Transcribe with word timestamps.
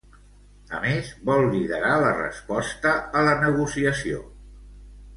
A 0.77 0.79
més, 0.85 1.11
vol 1.31 1.45
liderar 1.57 1.93
la 2.05 2.15
resposta 2.21 2.97
a 3.23 3.27
la 3.31 3.39
negociació. 3.47 4.29